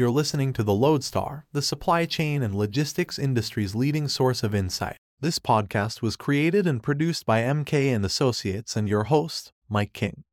[0.00, 4.96] You're listening to The Loadstar, the supply chain and logistics industry's leading source of insight.
[5.20, 10.24] This podcast was created and produced by MK and Associates and your host, Mike King.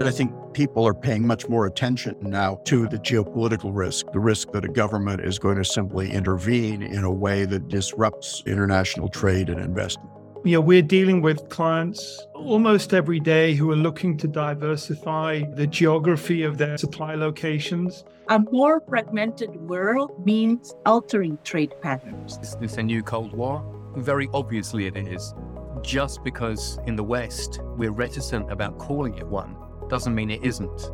[0.00, 4.52] I think people are paying much more attention now to the geopolitical risk, the risk
[4.52, 9.50] that a government is going to simply intervene in a way that disrupts international trade
[9.50, 10.15] and investment.
[10.46, 15.66] You know, we're dealing with clients almost every day who are looking to diversify the
[15.66, 18.04] geography of their supply locations.
[18.28, 22.38] A more fragmented world means altering trade patterns.
[22.40, 23.60] Is this a new Cold War?
[23.96, 25.34] Very obviously it is.
[25.82, 29.56] Just because in the West we're reticent about calling it one
[29.88, 30.92] doesn't mean it isn't.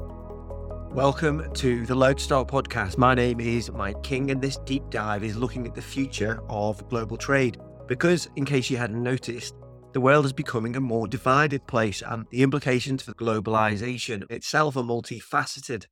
[0.94, 2.96] Welcome to the Loadstar podcast.
[2.96, 6.88] My name is Mike King, and this deep dive is looking at the future of
[6.88, 7.58] global trade.
[7.92, 9.54] Because, in case you hadn't noticed,
[9.92, 14.82] the world is becoming a more divided place, and the implications for globalization itself are
[14.82, 15.84] multifaceted.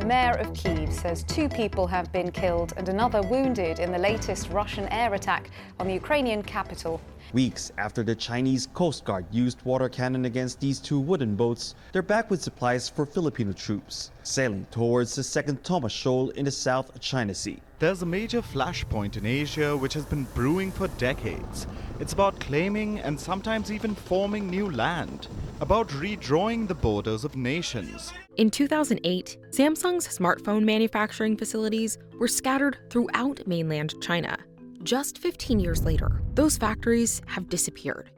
[0.00, 3.98] The mayor of Kiev says two people have been killed and another wounded in the
[3.98, 7.00] latest Russian air attack on the Ukrainian capital.
[7.32, 12.02] Weeks after the Chinese Coast Guard used water cannon against these two wooden boats, they're
[12.02, 16.98] back with supplies for Filipino troops, sailing towards the second Thomas Shoal in the South
[16.98, 17.60] China Sea.
[17.78, 21.68] There's a major flashpoint in Asia which has been brewing for decades.
[22.00, 25.28] It's about claiming and sometimes even forming new land,
[25.60, 28.12] about redrawing the borders of nations.
[28.38, 34.36] In 2008, Samsung's smartphone manufacturing facilities were scattered throughout mainland China.
[34.82, 38.10] Just 15 years later, those factories have disappeared.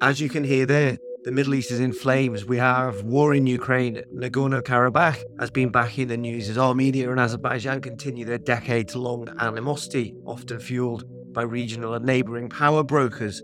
[0.00, 2.44] As you can hear there, the Middle East is in flames.
[2.44, 4.02] We have war in Ukraine.
[4.12, 8.96] Nagorno Karabakh has been back in the news as Armenia and Azerbaijan continue their decades
[8.96, 13.40] long animosity, often fueled by regional and neighbouring power brokers.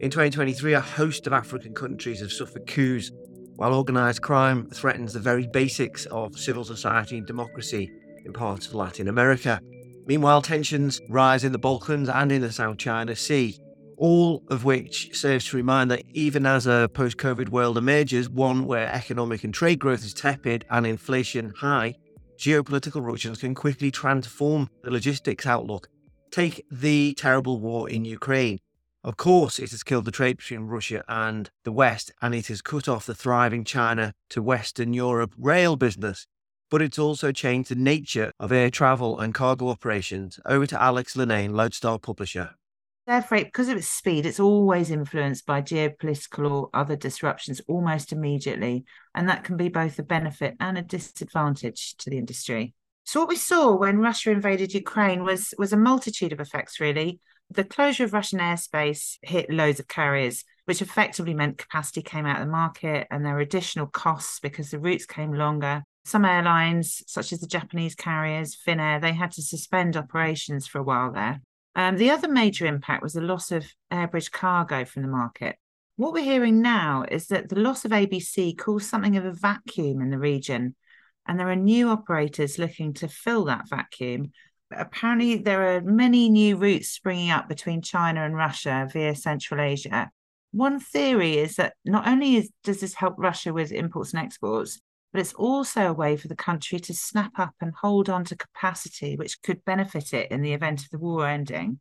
[0.00, 3.10] In 2023, a host of African countries have suffered coups,
[3.56, 7.90] while organised crime threatens the very basics of civil society and democracy
[8.24, 9.60] in parts of Latin America.
[10.06, 13.58] Meanwhile, tensions rise in the Balkans and in the South China Sea,
[13.96, 18.66] all of which serves to remind that even as a post COVID world emerges, one
[18.66, 21.94] where economic and trade growth is tepid and inflation high,
[22.36, 25.88] geopolitical ruptures can quickly transform the logistics outlook.
[26.30, 28.58] Take the terrible war in Ukraine.
[29.04, 32.60] Of course, it has killed the trade between Russia and the West, and it has
[32.60, 36.26] cut off the thriving China to Western Europe rail business
[36.70, 40.40] but it's also changed the nature of air travel and cargo operations.
[40.46, 42.54] Over to Alex Lennane, Loadstar publisher.
[43.06, 48.12] Air freight, because of its speed, it's always influenced by geopolitical or other disruptions almost
[48.12, 48.84] immediately.
[49.14, 52.74] And that can be both a benefit and a disadvantage to the industry.
[53.04, 57.20] So what we saw when Russia invaded Ukraine was was a multitude of effects really.
[57.50, 62.40] The closure of Russian airspace hit loads of carriers, which effectively meant capacity came out
[62.40, 65.84] of the market and there were additional costs because the routes came longer.
[66.04, 70.82] Some airlines, such as the Japanese carriers, Finnair, they had to suspend operations for a
[70.82, 71.40] while there.
[71.76, 75.56] Um, the other major impact was the loss of AirBridgeCargo from the market.
[75.96, 80.00] What we're hearing now is that the loss of ABC caused something of a vacuum
[80.00, 80.74] in the region,
[81.26, 84.32] and there are new operators looking to fill that vacuum.
[84.72, 90.10] Apparently, there are many new routes springing up between China and Russia via Central Asia.
[90.54, 94.80] One theory is that not only is, does this help Russia with imports and exports,
[95.12, 98.36] but it's also a way for the country to snap up and hold on to
[98.36, 101.80] capacity, which could benefit it in the event of the war ending.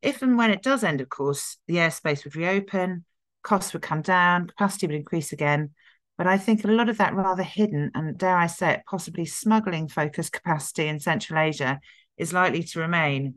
[0.00, 3.04] If and when it does end, of course, the airspace would reopen,
[3.42, 5.72] costs would come down, capacity would increase again.
[6.16, 9.26] But I think a lot of that rather hidden and, dare I say it, possibly
[9.26, 11.78] smuggling focused capacity in Central Asia
[12.16, 13.34] is likely to remain.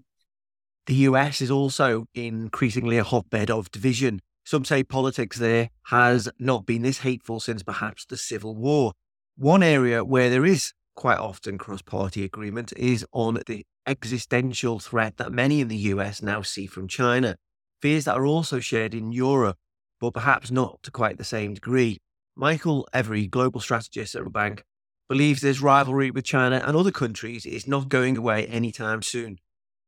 [0.86, 4.22] The US is also increasingly a hotbed of division.
[4.48, 8.94] Some say politics there has not been this hateful since perhaps the Civil War.
[9.36, 15.18] One area where there is quite often cross party agreement is on the existential threat
[15.18, 17.36] that many in the US now see from China.
[17.82, 19.58] Fears that are also shared in Europe,
[20.00, 21.98] but perhaps not to quite the same degree.
[22.34, 24.64] Michael Every, global strategist at the Bank,
[25.10, 29.40] believes this rivalry with China and other countries is not going away anytime soon.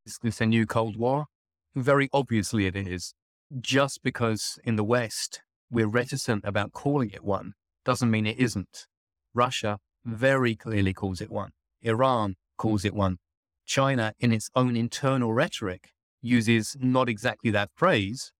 [0.06, 1.28] Is this a new Cold War?
[1.75, 3.13] Very obviously it is.
[3.60, 5.42] Just because in the West
[5.72, 7.54] we're reticent about calling it one
[7.84, 8.86] doesn't mean it isn't.
[9.34, 11.51] Russia very clearly calls it one.
[11.81, 13.18] Iran calls it one.
[13.66, 15.90] China, in its own internal rhetoric,
[16.22, 18.31] uses not exactly that phrase,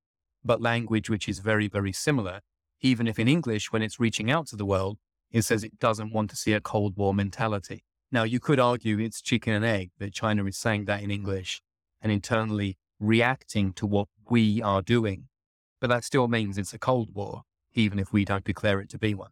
[0.44, 2.42] but language which is very, very similar.
[2.82, 4.98] Even if in English, when it's reaching out to the world,
[5.32, 7.84] it says it doesn't want to see a Cold War mentality.
[8.12, 11.62] Now, you could argue it's chicken and egg that China is saying that in English
[12.02, 15.28] and internally reacting to what we are doing.
[15.80, 17.44] But that still means it's a Cold War,
[17.74, 19.32] even if we don't declare it to be one.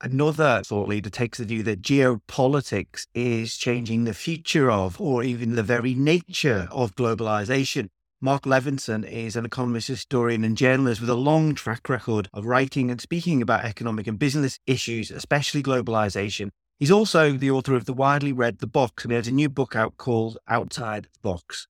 [0.00, 5.54] Another thought leader takes the view that geopolitics is changing the future of, or even
[5.54, 7.88] the very nature of globalization.
[8.20, 12.90] Marc Levinson is an economist, historian, and journalist with a long track record of writing
[12.90, 16.50] and speaking about economic and business issues, especially globalization.
[16.78, 19.48] He's also the author of the widely read The Box, and he has a new
[19.48, 21.68] book out called Outside the Box.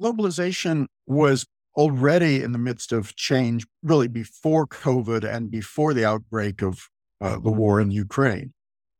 [0.00, 1.46] Globalization was
[1.76, 6.88] already in the midst of change, really before COVID and before the outbreak of
[7.20, 8.52] uh, the war in Ukraine.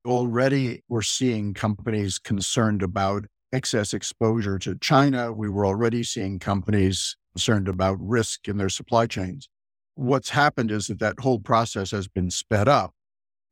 [0.06, 5.32] Already, we're seeing companies concerned about excess exposure to China.
[5.32, 9.48] We were already seeing companies concerned about risk in their supply chains.
[9.94, 12.92] What's happened is that that whole process has been sped up.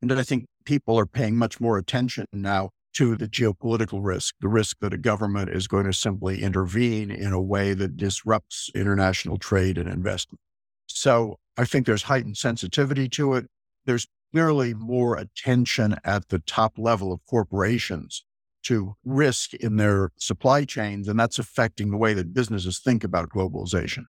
[0.01, 4.47] And I think people are paying much more attention now to the geopolitical risk, the
[4.47, 9.37] risk that a government is going to simply intervene in a way that disrupts international
[9.37, 10.39] trade and investment.
[10.87, 13.45] So I think there's heightened sensitivity to it.
[13.85, 18.23] There's clearly more attention at the top level of corporations
[18.63, 23.29] to risk in their supply chains, and that's affecting the way that businesses think about
[23.29, 24.05] globalization.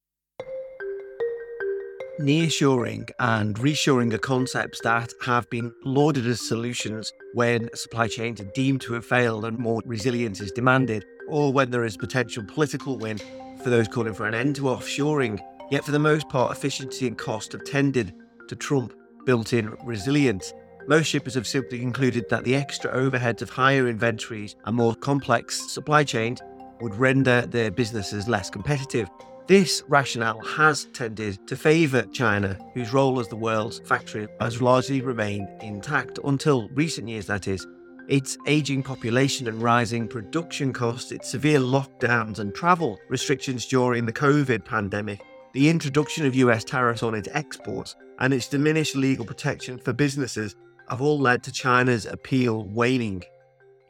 [2.20, 8.50] Nearshoring and reshoring are concepts that have been lauded as solutions when supply chains are
[8.56, 12.98] deemed to have failed and more resilience is demanded, or when there is potential political
[12.98, 13.18] win
[13.62, 15.38] for those calling for an end to offshoring.
[15.70, 18.14] Yet, for the most part, efficiency and cost have tended
[18.48, 18.94] to trump
[19.26, 20.54] built in resilience.
[20.88, 25.70] Most shippers have simply concluded that the extra overheads of higher inventories and more complex
[25.70, 26.40] supply chains
[26.80, 29.10] would render their businesses less competitive.
[29.47, 35.01] This rationale has tended to favour China, whose role as the world's factory has largely
[35.01, 37.68] remained intact until recent years, that is.
[38.07, 44.13] Its ageing population and rising production costs, its severe lockdowns and travel restrictions during the
[44.13, 45.21] COVID pandemic,
[45.53, 50.56] the introduction of US tariffs on its exports, and its diminished legal protection for businesses
[50.89, 53.24] have all led to China's appeal waning.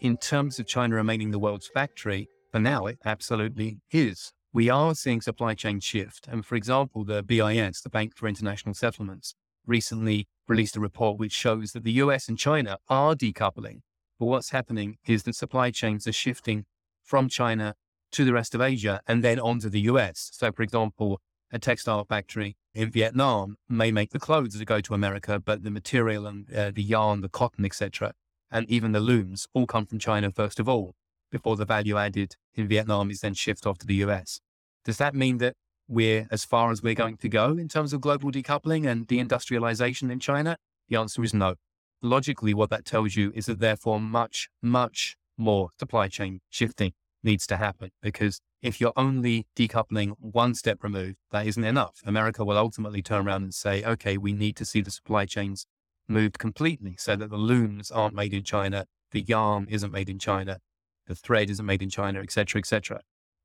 [0.01, 4.33] In terms of China remaining the world's factory, for now it absolutely is.
[4.55, 6.29] We are seeing supply chain shift.
[6.29, 9.35] And for example, the BIS, the Bank for International Settlements,
[9.67, 13.81] recently released a report which shows that the US and China are decoupling.
[14.17, 16.63] But what's happening is that supply chains are shifting
[17.03, 17.75] from China
[18.13, 20.29] to the rest of Asia and then onto the US.
[20.31, 21.19] So, for example,
[21.51, 25.69] a textile factory in Vietnam may make the clothes that go to America, but the
[25.69, 28.13] material and uh, the yarn, the cotton, etc.,
[28.49, 30.95] and even the looms all come from China first of all,
[31.35, 34.39] before the value added in Vietnam is then shipped off to the US.
[34.85, 35.53] Does that mean that
[35.85, 40.09] we're as far as we're going to go in terms of global decoupling and deindustrialization
[40.09, 40.55] in China?
[40.87, 41.55] The answer is no.
[42.01, 47.45] Logically, what that tells you is that therefore much, much more supply chain shifting needs
[47.47, 51.99] to happen because if you're only decoupling one step removed, that isn't enough.
[52.05, 55.65] America will ultimately turn around and say, okay, we need to see the supply chains
[56.07, 60.17] moved completely so that the looms aren't made in China, the yarn isn't made in
[60.17, 60.59] China,
[61.07, 63.01] the thread isn't made in China, etc., etc.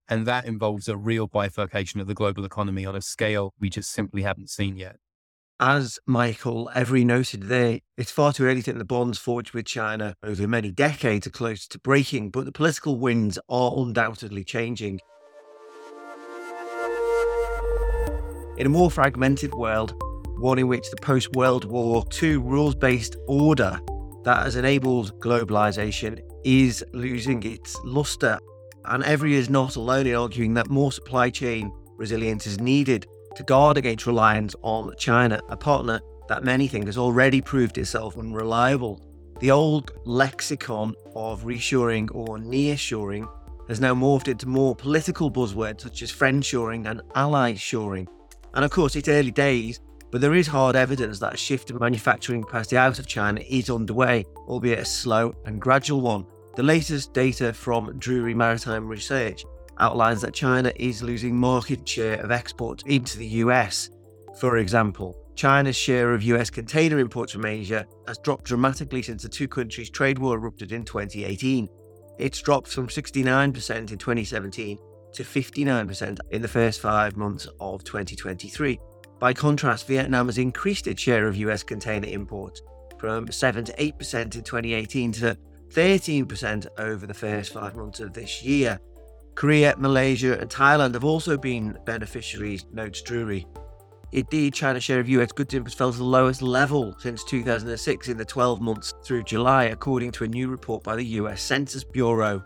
[0.09, 3.91] And that involves a real bifurcation of the global economy on a scale we just
[3.91, 4.97] simply haven't seen yet
[5.61, 9.67] as Michael Every noted there, it's far too early to think the bonds forged with
[9.67, 15.01] China over many decades are close to breaking, but the political winds are undoubtedly changing.
[18.57, 19.95] In a more fragmented world,
[20.39, 23.79] one in which the post World War II rules based order
[24.25, 28.39] that has enabled globalization is losing its luster.
[28.87, 33.07] And Every is not alone in arguing that more supply chain resilience is needed
[33.37, 38.17] to guard against reliance on China, a partner that many think has already proved itself
[38.17, 39.01] unreliable.
[39.41, 43.29] The old lexicon of reshoring or nearshoring
[43.69, 48.09] has now morphed into more political buzzwords such as friendshoring and ally shoring.
[48.55, 51.79] And of course, it's early days, but there is hard evidence that a shift in
[51.79, 56.27] manufacturing capacity out of China is underway, albeit a slow and gradual one.
[56.57, 59.45] The latest data from Drewry Maritime Research
[59.79, 63.91] outlines that China is losing market share of exports into the US.
[64.39, 69.29] For example, China's share of US container imports from Asia has dropped dramatically since the
[69.29, 71.69] two countries' trade war erupted in 2018.
[72.19, 74.79] It's dropped from 69% in 2017
[75.15, 78.79] to 59% in the first five months of 2023.
[79.21, 82.63] By contrast, Vietnam has increased its share of US container imports
[82.99, 85.37] from 7 to 8% in 2018 to
[85.69, 88.81] 13% over the first five months of this year.
[89.35, 93.45] Korea, Malaysia, and Thailand have also been beneficiaries, notes Drewry.
[94.13, 98.17] Indeed, China's share of US goods imports fell to the lowest level since 2006 in
[98.17, 102.43] the 12 months through July, according to a new report by the US Census Bureau.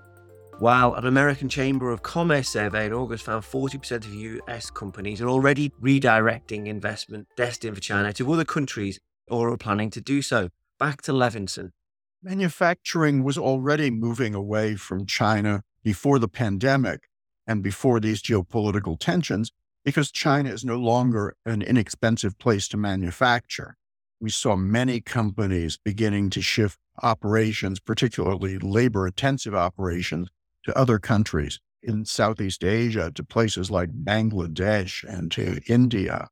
[0.61, 5.29] While an American Chamber of Commerce survey in August found 40% of US companies are
[5.29, 10.51] already redirecting investment destined for China to other countries or are planning to do so.
[10.79, 11.73] Back to Levinson.
[12.23, 17.09] Manufacturing was already moving away from China before the pandemic
[17.47, 19.51] and before these geopolitical tensions
[19.85, 23.77] because China is no longer an inexpensive place to manufacture.
[24.21, 30.31] We saw many companies beginning to shift operations, particularly labor intensive operations,
[30.65, 36.29] to other countries in Southeast Asia, to places like Bangladesh and to India.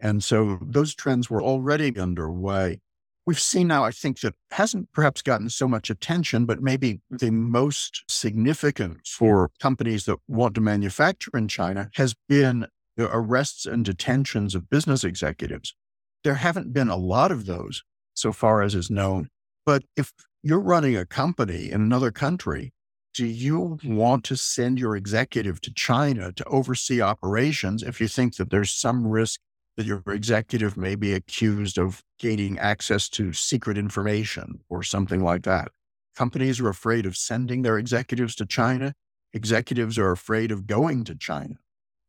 [0.00, 2.80] And so those trends were already underway.
[3.26, 7.30] We've seen now, I think, that hasn't perhaps gotten so much attention, but maybe the
[7.30, 13.84] most significant for companies that want to manufacture in China has been the arrests and
[13.84, 15.74] detentions of business executives.
[16.22, 17.82] There haven't been a lot of those
[18.14, 19.28] so far as is known.
[19.66, 20.12] But if
[20.42, 22.72] you're running a company in another country,
[23.14, 28.36] do you want to send your executive to China to oversee operations if you think
[28.36, 29.40] that there's some risk
[29.76, 35.44] that your executive may be accused of gaining access to secret information or something like
[35.44, 35.68] that?
[36.16, 38.94] Companies are afraid of sending their executives to China.
[39.32, 41.54] Executives are afraid of going to China.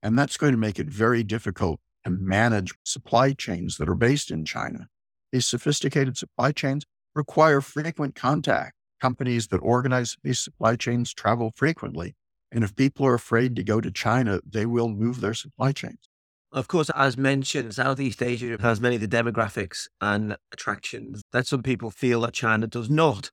[0.02, 4.32] And that's going to make it very difficult to manage supply chains that are based
[4.32, 4.88] in China.
[5.32, 6.84] These sophisticated supply chains
[7.14, 8.74] require frequent contact.
[9.02, 12.16] Companies that organize these supply chains travel frequently.
[12.52, 16.10] And if people are afraid to go to China, they will move their supply chains.
[16.52, 21.62] Of course, as mentioned, Southeast Asia has many of the demographics and attractions that some
[21.62, 23.30] people feel that China does not.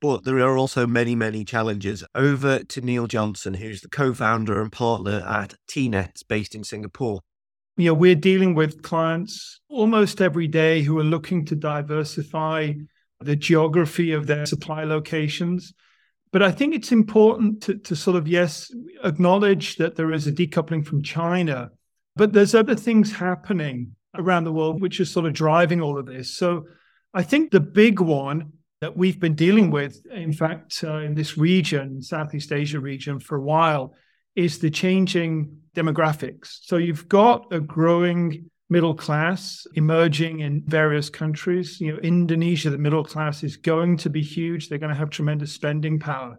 [0.00, 2.04] But there are also many, many challenges.
[2.14, 7.20] Over to Neil Johnson, who's the co founder and partner at TNET, based in Singapore.
[7.76, 12.72] You know, we're dealing with clients almost every day who are looking to diversify
[13.20, 15.72] the geography of their supply locations.
[16.32, 18.70] But I think it's important to, to sort of, yes,
[19.04, 21.70] acknowledge that there is a decoupling from China,
[22.14, 26.06] but there's other things happening around the world which are sort of driving all of
[26.06, 26.36] this.
[26.36, 26.66] So
[27.14, 31.38] I think the big one that we've been dealing with, in fact, uh, in this
[31.38, 33.94] region, Southeast Asia region, for a while,
[34.34, 36.58] is the changing demographics.
[36.62, 41.80] So you've got a growing middle class emerging in various countries.
[41.80, 44.68] You know, Indonesia, the middle class is going to be huge.
[44.68, 46.38] They're going to have tremendous spending power.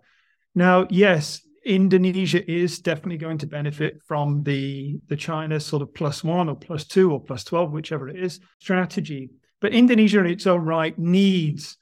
[0.54, 6.24] Now, yes, Indonesia is definitely going to benefit from the the China sort of plus
[6.24, 9.30] one or plus two or plus 12, whichever it is, strategy.
[9.60, 11.78] But Indonesia in its own right needs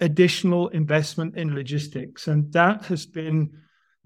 [0.00, 2.28] additional investment in logistics.
[2.28, 3.50] And that has been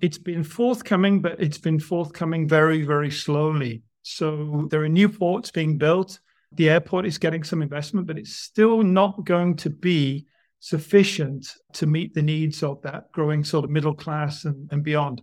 [0.00, 3.82] it's been forthcoming, but it's been forthcoming very, very slowly.
[4.02, 6.20] So there are new ports being built.
[6.52, 10.26] The airport is getting some investment, but it's still not going to be
[10.58, 15.22] sufficient to meet the needs of that growing sort of middle class and, and beyond.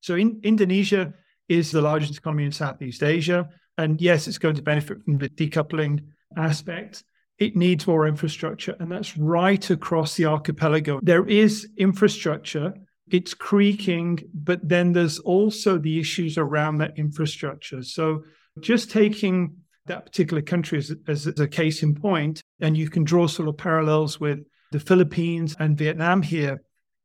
[0.00, 1.14] So in, Indonesia
[1.48, 3.48] is the largest economy in Southeast Asia.
[3.76, 6.04] And yes, it's going to benefit from the decoupling
[6.36, 7.04] aspect.
[7.38, 10.98] It needs more infrastructure, and that's right across the archipelago.
[11.02, 12.74] There is infrastructure
[13.10, 17.82] it's creaking, but then there's also the issues around that infrastructure.
[17.82, 18.24] So
[18.60, 23.26] just taking that particular country as, as, a case in point, and you can draw
[23.26, 24.40] sort of parallels with
[24.72, 26.62] the Philippines and Vietnam here.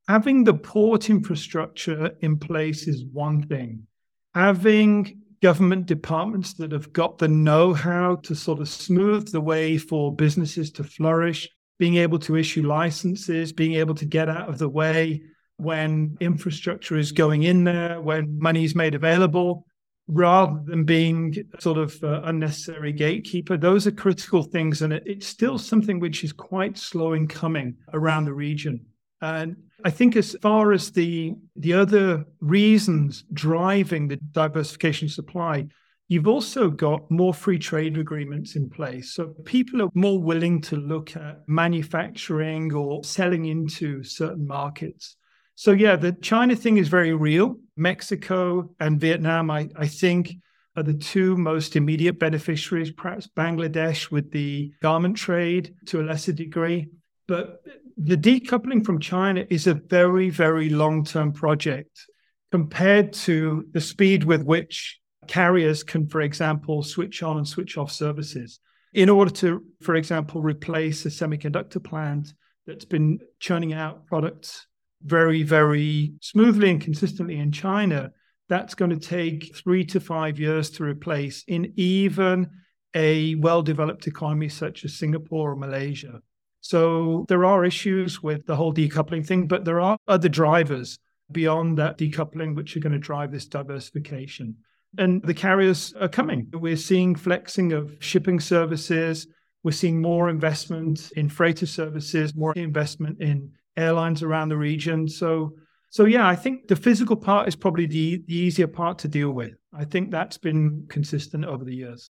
[0.07, 3.87] Having the port infrastructure in place is one thing.
[4.35, 9.77] Having government departments that have got the know how to sort of smooth the way
[9.77, 14.57] for businesses to flourish, being able to issue licenses, being able to get out of
[14.57, 15.21] the way
[15.57, 19.65] when infrastructure is going in there, when money is made available,
[20.07, 23.57] rather than being sort of uh, unnecessary gatekeeper.
[23.57, 24.81] Those are critical things.
[24.81, 28.85] And it, it's still something which is quite slow in coming around the region.
[29.21, 29.55] And
[29.85, 35.67] I think as far as the the other reasons driving the diversification supply,
[36.09, 39.13] you've also got more free trade agreements in place.
[39.13, 45.15] So people are more willing to look at manufacturing or selling into certain markets.
[45.55, 47.57] So, yeah, the China thing is very real.
[47.77, 50.35] Mexico and Vietnam, I, I think,
[50.75, 56.33] are the two most immediate beneficiaries, perhaps Bangladesh with the garment trade to a lesser
[56.33, 56.87] degree.
[57.27, 57.61] But
[57.97, 62.07] the decoupling from China is a very, very long term project
[62.51, 67.91] compared to the speed with which carriers can, for example, switch on and switch off
[67.91, 68.59] services.
[68.93, 72.33] In order to, for example, replace a semiconductor plant
[72.67, 74.67] that's been churning out products
[75.03, 78.11] very, very smoothly and consistently in China,
[78.49, 82.49] that's going to take three to five years to replace in even
[82.93, 86.21] a well developed economy such as Singapore or Malaysia.
[86.61, 90.99] So there are issues with the whole decoupling thing, but there are other drivers
[91.31, 94.55] beyond that decoupling, which are going to drive this diversification.
[94.97, 96.47] And the carriers are coming.
[96.53, 99.27] We're seeing flexing of shipping services.
[99.63, 105.07] We're seeing more investment in freighter services, more investment in airlines around the region.
[105.07, 105.53] So,
[105.89, 109.31] so yeah, I think the physical part is probably the, the easier part to deal
[109.31, 109.53] with.
[109.73, 112.09] I think that's been consistent over the years.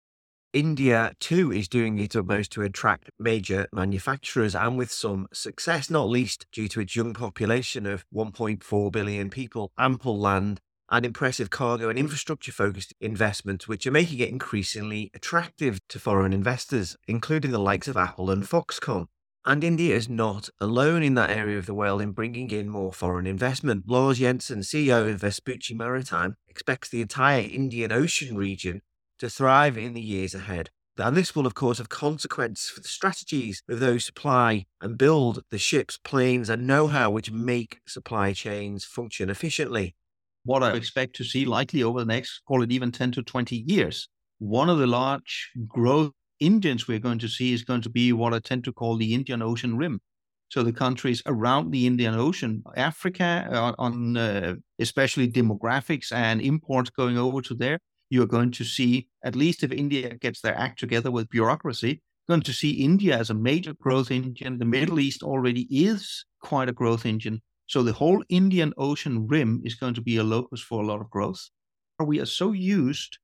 [0.54, 6.08] India too is doing its utmost to attract major manufacturers and with some success, not
[6.08, 10.60] least due to its young population of 1.4 billion people, ample land,
[10.90, 16.32] and impressive cargo and infrastructure focused investments, which are making it increasingly attractive to foreign
[16.32, 19.06] investors, including the likes of Apple and Foxconn.
[19.44, 22.92] And India is not alone in that area of the world in bringing in more
[22.92, 23.84] foreign investment.
[23.86, 28.82] Lars Jensen, CEO of Vespucci Maritime, expects the entire Indian Ocean region
[29.18, 30.70] to thrive in the years ahead.
[30.98, 35.44] And this will, of course, have consequences for the strategies of those supply and build
[35.50, 39.94] the ships, planes, and know how which make supply chains function efficiently
[40.48, 43.54] what I expect to see likely over the next, call it even 10 to 20
[43.54, 44.08] years.
[44.38, 48.34] One of the large growth engines we're going to see is going to be what
[48.34, 50.00] I tend to call the Indian Ocean Rim.
[50.50, 56.90] So the countries around the Indian Ocean, Africa, uh, on uh, especially demographics and imports
[56.90, 57.78] going over to there,
[58.08, 62.00] you are going to see, at least if India gets their act together with bureaucracy,
[62.28, 64.58] going to see India as a major growth engine.
[64.58, 67.42] The Middle East already is quite a growth engine.
[67.66, 71.00] So the whole Indian Ocean rim is going to be a locus for a lot
[71.00, 71.50] of growth.
[72.00, 73.18] We are so used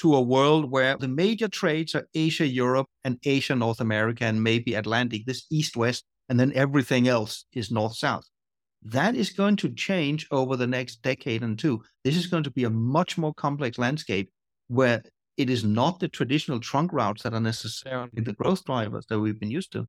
[0.00, 4.42] to a world where the major trades are Asia, Europe, and Asia, North America, and
[4.42, 8.24] maybe Atlantic, this east west, and then everything else is north south.
[8.82, 11.82] That is going to change over the next decade and two.
[12.02, 14.30] This is going to be a much more complex landscape
[14.68, 15.02] where
[15.36, 19.38] it is not the traditional trunk routes that are necessarily the growth drivers that we've
[19.38, 19.86] been used to.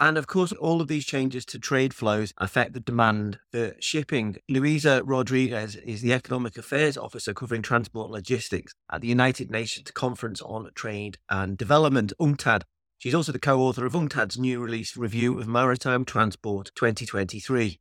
[0.00, 4.36] And of course, all of these changes to trade flows affect the demand for shipping.
[4.48, 10.40] Luisa Rodriguez is the Economic Affairs Officer covering transport logistics at the United Nations Conference
[10.42, 12.62] on Trade and Development, UNCTAD.
[12.98, 17.80] She's also the co author of UNCTAD's new release review of maritime transport 2023.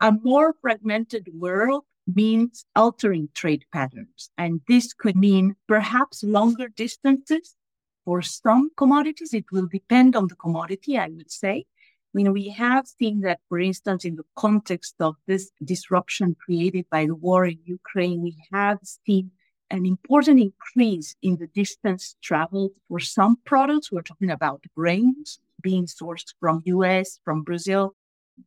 [0.00, 4.30] A more fragmented world means altering trade patterns.
[4.38, 7.56] And this could mean perhaps longer distances
[8.08, 11.66] for some commodities, it will depend on the commodity, I would say.
[12.08, 16.86] I mean, we have seen that, for instance, in the context of this disruption created
[16.90, 19.32] by the war in Ukraine, we have seen
[19.70, 23.92] an important increase in the distance traveled for some products.
[23.92, 27.94] We're talking about grains being sourced from US, from Brazil.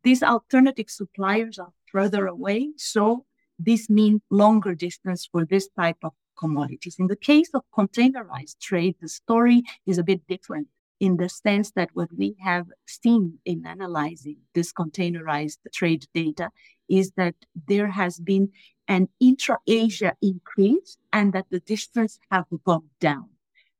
[0.01, 2.71] These alternative suppliers are further away.
[2.77, 3.25] So
[3.59, 6.95] this means longer distance for this type of commodities.
[6.99, 10.67] In the case of containerized trade, the story is a bit different
[10.99, 16.49] in the sense that what we have seen in analyzing this containerized trade data
[16.87, 17.35] is that
[17.67, 18.49] there has been
[18.87, 23.29] an intra-Asia increase and that the distance have gone down.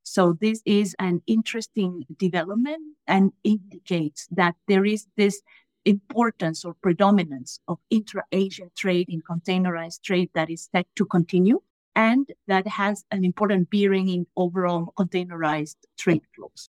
[0.04, 5.42] So this is an interesting development and indicates that there is this
[5.86, 11.60] importance or predominance of intra-Asia trade in containerized trade that is set to continue
[11.96, 16.70] and that has an important bearing in overall containerized trade flows.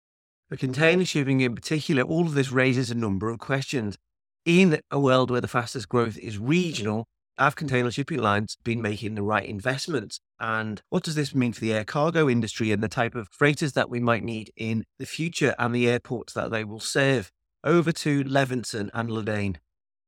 [0.48, 3.98] For container shipping in particular, all of this raises a number of questions.
[4.44, 7.06] In a world where the fastest growth is regional,
[7.38, 10.20] have container shipping lines been making the right investments?
[10.40, 13.74] And what does this mean for the air cargo industry and the type of freighters
[13.74, 17.30] that we might need in the future and the airports that they will serve?
[17.62, 19.56] Over to Levinson and Lennane.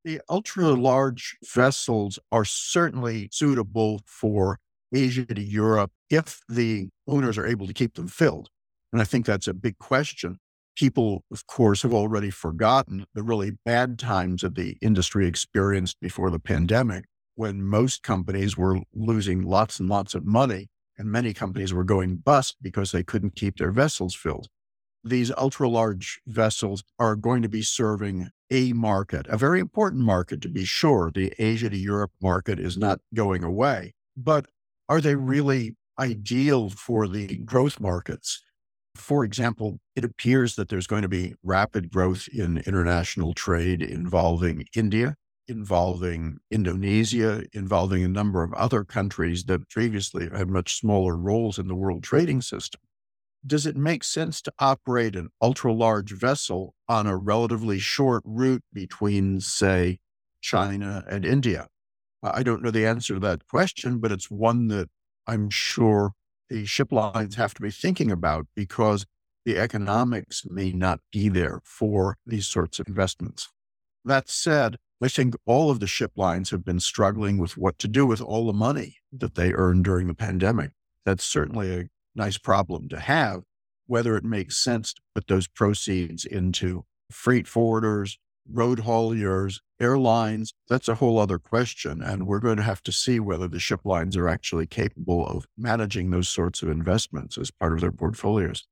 [0.04, 4.58] The ultra large vessels are certainly suitable for
[4.92, 8.48] Asia to Europe if the owners are able to keep them filled.
[8.92, 10.38] And I think that's a big question.
[10.76, 16.30] People, of course, have already forgotten the really bad times that the industry experienced before
[16.30, 21.72] the pandemic when most companies were losing lots and lots of money and many companies
[21.72, 24.48] were going bust because they couldn't keep their vessels filled.
[25.02, 30.42] These ultra large vessels are going to be serving a market, a very important market
[30.42, 31.10] to be sure.
[31.10, 34.46] The Asia to Europe market is not going away, but
[34.90, 35.26] are they mm-hmm.
[35.26, 38.42] really ideal for the growth markets?
[38.96, 44.64] For example, it appears that there's going to be rapid growth in international trade involving
[44.74, 45.14] India,
[45.46, 51.68] involving Indonesia, involving a number of other countries that previously had much smaller roles in
[51.68, 52.80] the world trading system.
[53.46, 58.64] Does it make sense to operate an ultra large vessel on a relatively short route
[58.72, 59.98] between, say,
[60.42, 61.68] China and India?
[62.22, 64.88] I don't know the answer to that question, but it's one that
[65.26, 66.12] I'm sure
[66.48, 69.06] the ship lines have to be thinking about because
[69.44, 73.48] the economics may not be there for these sorts of investments.
[74.04, 77.88] That said, I think all of the ship lines have been struggling with what to
[77.88, 80.72] do with all the money that they earned during the pandemic.
[81.06, 83.42] That's certainly a nice problem to have.
[83.86, 88.18] Whether it makes sense to put those proceeds into freight forwarders,
[88.52, 92.02] road hauliers, airlines, that's a whole other question.
[92.02, 95.46] And we're going to have to see whether the ship lines are actually capable of
[95.56, 98.66] managing those sorts of investments as part of their portfolios.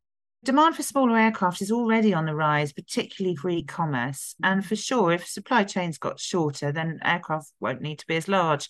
[0.45, 4.37] Demand for smaller aircraft is already on the rise, particularly for e commerce.
[4.43, 8.29] And for sure, if supply chains got shorter, then aircraft won't need to be as
[8.29, 8.69] large.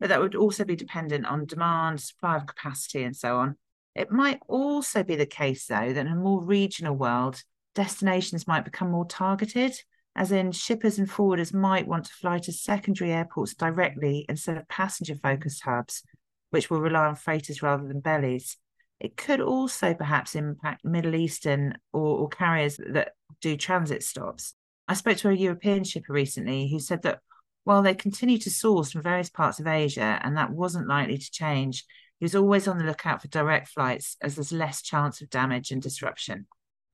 [0.00, 3.56] But that would also be dependent on demand, supply of capacity, and so on.
[3.94, 7.40] It might also be the case, though, that in a more regional world,
[7.76, 9.80] destinations might become more targeted,
[10.16, 14.68] as in shippers and forwarders might want to fly to secondary airports directly instead of
[14.68, 16.02] passenger focused hubs,
[16.50, 18.56] which will rely on freighters rather than bellies.
[19.00, 24.54] It could also perhaps impact Middle Eastern or, or carriers that do transit stops.
[24.86, 27.20] I spoke to a European shipper recently who said that
[27.64, 31.30] while they continue to source from various parts of Asia and that wasn't likely to
[31.30, 31.84] change,
[32.20, 35.70] he was always on the lookout for direct flights as there's less chance of damage
[35.70, 36.46] and disruption.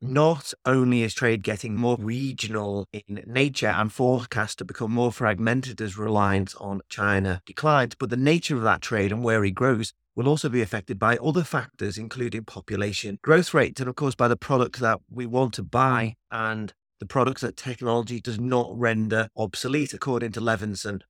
[0.03, 5.79] Not only is trade getting more regional in nature and forecast to become more fragmented
[5.83, 9.93] as reliance on China declines, but the nature of that trade and where it grows
[10.17, 14.27] will also be affected by other factors, including population growth rates, and of course by
[14.27, 19.29] the products that we want to buy and the products that technology does not render
[19.37, 21.01] obsolete, according to Levinson.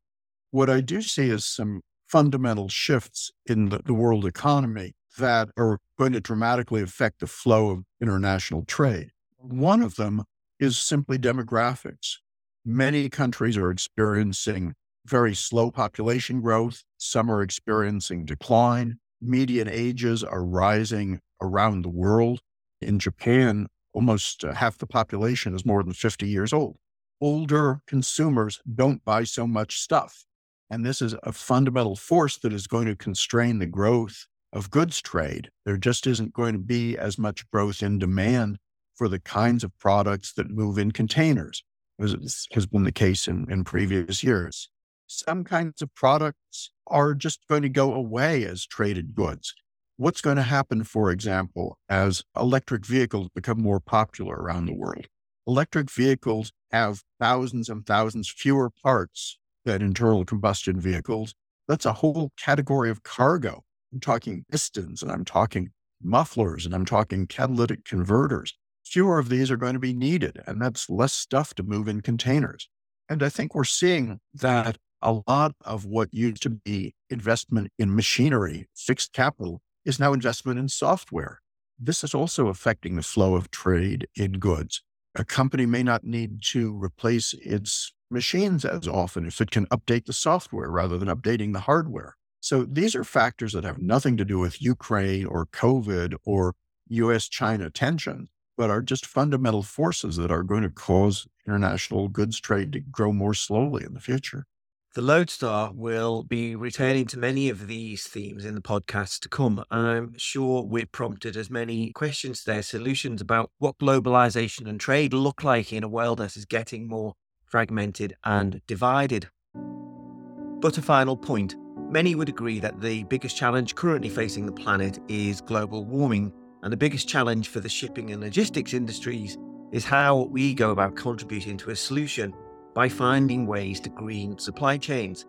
[0.51, 5.79] What I do see is some fundamental shifts in the, the world economy that are
[5.97, 9.11] going to dramatically affect the flow of international trade.
[9.39, 10.25] One of them
[10.59, 12.17] is simply demographics.
[12.65, 14.75] Many countries are experiencing
[15.07, 16.85] very slow population growth.
[16.99, 18.99] Some are experiencing decline.
[19.21, 22.41] Median ages are rising around the world.
[22.81, 26.77] In Japan, almost uh, half the population is more than 50 years old.
[27.21, 30.25] Older consumers don't buy so much stuff.
[30.71, 35.01] And this is a fundamental force that is going to constrain the growth of goods
[35.01, 35.51] trade.
[35.65, 38.59] There just isn't going to be as much growth in demand
[38.95, 41.63] for the kinds of products that move in containers,
[42.01, 44.69] as has been the case in, in previous years
[45.11, 49.55] some kinds of products are just going to go away as traded goods.
[49.97, 55.07] What's going to happen, for example, as electric vehicles become more popular around the world?
[55.47, 61.35] Electric vehicles have thousands and thousands fewer parts than internal combustion vehicles.
[61.67, 63.65] That's a whole category of cargo.
[63.93, 65.71] I'm talking pistons and I'm talking
[66.03, 68.55] mufflers and I'm talking catalytic converters.
[68.85, 72.01] Fewer of these are going to be needed, and that's less stuff to move in
[72.01, 72.69] containers.
[73.09, 77.95] And I think we're seeing that a lot of what used to be investment in
[77.95, 81.41] machinery, fixed capital, is now investment in software.
[81.79, 84.83] This is also affecting the flow of trade in goods.
[85.15, 90.07] A company may not need to replace its machines as often if it can update
[90.07, 92.17] the software rather than updating the hardware.
[92.41, 96.55] So these are factors that have nothing to do with Ukraine or COVID or
[96.89, 102.41] US China tensions, but are just fundamental forces that are going to cause international goods
[102.41, 104.47] trade to grow more slowly in the future.
[104.93, 109.63] The Loadstar will be returning to many of these themes in the podcasts to come.
[109.71, 115.15] And I'm sure we've prompted as many questions there, solutions about what globalization and trade
[115.15, 119.29] look like in a world that is getting more fragmented and divided.
[119.55, 121.55] But a final point
[121.91, 126.33] many would agree that the biggest challenge currently facing the planet is global warming.
[126.63, 129.39] And the biggest challenge for the shipping and logistics industries
[129.73, 132.35] is how we go about contributing to a solution
[132.75, 135.25] by finding ways to green supply chains.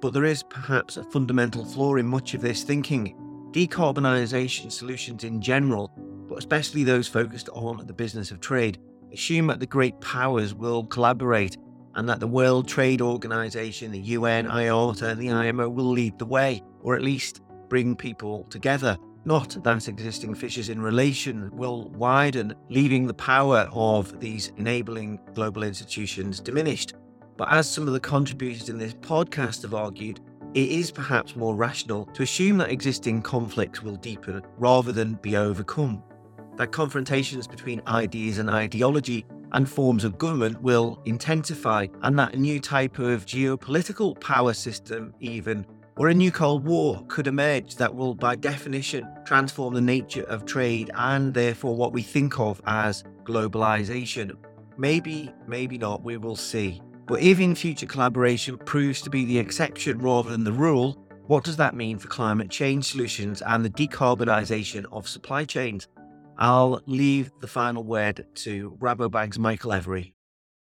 [0.00, 3.14] But there is perhaps a fundamental flaw in much of this thinking.
[3.52, 5.92] Decarbonisation solutions in general,
[6.28, 8.78] but especially those focused on the business of trade,
[9.12, 11.56] assume that the great powers will collaborate
[12.00, 16.24] and that the World Trade Organization, the UN, IATA, and the IMO will lead the
[16.24, 18.96] way, or at least bring people together.
[19.26, 25.62] Not that existing fissures in relation will widen, leaving the power of these enabling global
[25.62, 26.94] institutions diminished.
[27.36, 30.20] But as some of the contributors in this podcast have argued,
[30.54, 35.36] it is perhaps more rational to assume that existing conflicts will deepen rather than be
[35.36, 36.02] overcome.
[36.56, 42.38] That confrontations between ideas and ideology and forms of government will intensify, and that a
[42.38, 45.66] new type of geopolitical power system, even
[46.00, 50.46] or a new Cold War could emerge that will, by definition, transform the nature of
[50.46, 54.34] trade and therefore what we think of as globalization.
[54.78, 56.80] Maybe, maybe not, we will see.
[57.06, 61.44] But if in future collaboration proves to be the exception rather than the rule, what
[61.44, 65.86] does that mean for climate change solutions and the decarbonisation of supply chains?
[66.42, 70.14] I'll leave the final word to Rabobank's Michael Every.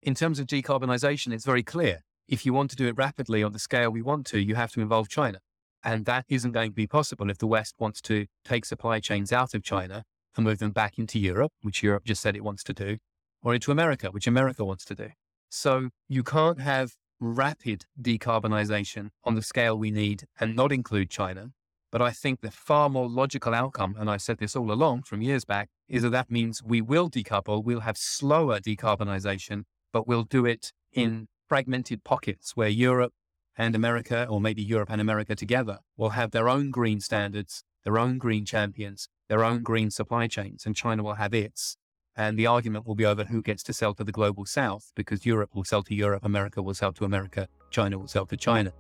[0.02, 3.52] In terms of decarbonisation, it's very clear if you want to do it rapidly on
[3.52, 5.38] the scale we want to, you have to involve China.
[5.84, 9.32] And that isn't going to be possible if the West wants to take supply chains
[9.32, 10.04] out of China
[10.36, 12.98] and move them back into Europe, which Europe just said it wants to do,
[13.44, 15.10] or into America, which America wants to do.
[15.50, 21.52] So you can't have rapid decarbonization on the scale we need and not include China.
[21.92, 25.22] But I think the far more logical outcome, and I said this all along from
[25.22, 30.24] years back, is that that means we will decouple, we'll have slower decarbonization, but we'll
[30.24, 33.14] do it in fragmented pockets where Europe
[33.58, 37.98] and America, or maybe Europe and America together, will have their own green standards, their
[37.98, 41.78] own green champions, their own green supply chains, and China will have its.
[42.16, 45.26] And the argument will be over who gets to sell to the global south because
[45.26, 48.74] Europe will sell to Europe, America will sell to America, China will sell to China.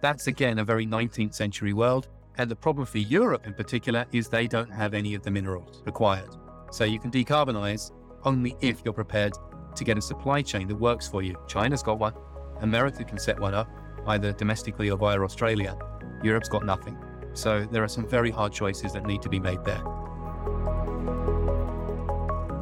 [0.00, 2.08] That's again a very 19th century world.
[2.36, 5.82] And the problem for Europe in particular is they don't have any of the minerals
[5.86, 6.30] required.
[6.70, 7.92] So you can decarbonize
[8.24, 9.34] only if you're prepared
[9.76, 11.36] to get a supply chain that works for you.
[11.46, 12.14] China's got one,
[12.60, 13.68] America can set one up,
[14.06, 15.76] either domestically or via Australia.
[16.22, 16.96] Europe's got nothing.
[17.34, 19.82] So there are some very hard choices that need to be made there.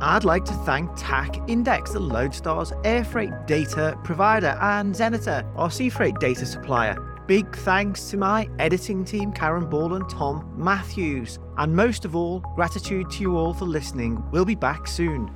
[0.04, 5.70] I'd like to thank TAC Index, the Loadstar's air freight data provider, and Xeneta, our
[5.70, 7.11] sea freight data supplier.
[7.26, 11.38] Big thanks to my editing team, Karen Ball and Tom Matthews.
[11.56, 14.22] And most of all, gratitude to you all for listening.
[14.32, 15.32] We'll be back soon.